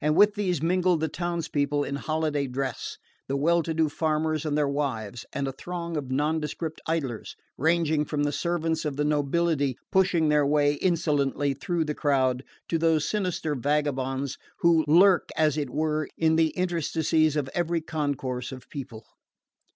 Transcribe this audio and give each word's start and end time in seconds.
With 0.03 0.33
these 0.33 0.63
mingled 0.63 0.99
the 0.99 1.07
towns 1.07 1.47
people 1.47 1.83
in 1.83 1.97
holiday 1.97 2.47
dress, 2.47 2.97
the 3.27 3.37
well 3.37 3.61
to 3.61 3.71
do 3.71 3.87
farmers 3.87 4.47
and 4.47 4.57
their 4.57 4.67
wives, 4.67 5.27
and 5.31 5.47
a 5.47 5.51
throng 5.51 5.95
of 5.95 6.09
nondescript 6.09 6.81
idlers, 6.87 7.35
ranging 7.55 8.05
from 8.05 8.23
the 8.23 8.31
servants 8.31 8.83
of 8.83 8.95
the 8.97 9.05
nobility 9.05 9.77
pushing 9.91 10.29
their 10.29 10.43
way 10.43 10.73
insolently 10.73 11.53
through 11.53 11.85
the 11.85 11.93
crowd, 11.93 12.43
to 12.67 12.79
those 12.79 13.07
sinister 13.07 13.53
vagabonds 13.53 14.39
who 14.61 14.83
lurk, 14.87 15.29
as 15.37 15.55
it 15.55 15.69
were, 15.69 16.07
in 16.17 16.35
the 16.35 16.49
interstices 16.57 17.35
of 17.35 17.47
every 17.53 17.79
concourse 17.79 18.51
of 18.51 18.71
people. 18.71 19.05